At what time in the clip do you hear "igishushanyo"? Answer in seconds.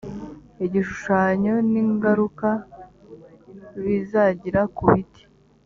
0.65-1.53